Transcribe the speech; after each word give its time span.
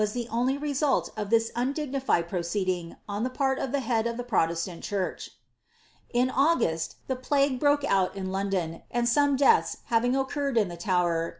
interrent' 0.01 0.07
i 0.17 0.25
the 0.25 0.35
only 0.35 0.57
result 0.57 1.11
of 1.15 1.29
(hia 1.29 1.41
un<lignilied 1.55 2.27
proceeding 2.27 2.95
on 3.07 3.21
the 3.23 3.29
part 3.29 3.59
of 3.59 3.71
I 3.75 3.99
of 3.99 4.17
the 4.17 4.23
ptoiestant 4.23 4.81
church. 4.81 5.29
In 6.11 6.31
August, 6.31 6.95
ihfi 7.07 7.21
plague 7.21 7.59
broke 7.59 7.83
out 7.83 8.15
in 8.15 8.31
1 8.31 8.81
and 8.89 9.07
some 9.07 9.35
deaths 9.35 9.77
having 9.93 10.15
occurred 10.15 10.57
in 10.57 10.69
the 10.69 10.75
Tower. 10.77 11.29